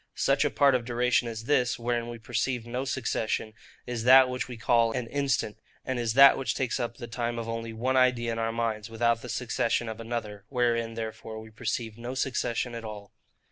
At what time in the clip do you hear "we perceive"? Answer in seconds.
2.09-2.65, 11.39-11.99